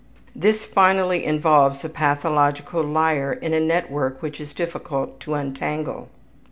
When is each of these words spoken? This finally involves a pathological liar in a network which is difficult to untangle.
This 0.35 0.65
finally 0.65 1.23
involves 1.23 1.85
a 1.85 1.89
pathological 1.89 2.81
liar 2.81 3.33
in 3.33 3.53
a 3.53 3.59
network 3.59 4.19
which 4.23 4.41
is 4.41 4.51
difficult 4.51 5.19
to 5.19 5.35
untangle. 5.35 6.09